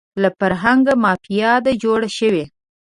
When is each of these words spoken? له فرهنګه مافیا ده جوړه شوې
له 0.21 0.29
فرهنګه 0.39 0.93
مافیا 1.03 1.53
ده 1.65 1.71
جوړه 1.83 2.09
شوې 2.17 2.43